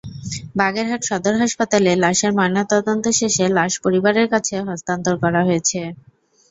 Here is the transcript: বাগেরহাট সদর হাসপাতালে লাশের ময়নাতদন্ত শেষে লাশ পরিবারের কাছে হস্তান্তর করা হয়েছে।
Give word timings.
বাগেরহাট 0.55 1.01
সদর 1.09 1.33
হাসপাতালে 1.41 1.91
লাশের 2.03 2.31
ময়নাতদন্ত 2.37 3.05
শেষে 3.19 3.45
লাশ 3.57 3.73
পরিবারের 3.83 4.27
কাছে 4.33 4.55
হস্তান্তর 4.67 5.15
করা 5.23 5.41
হয়েছে। 5.47 5.79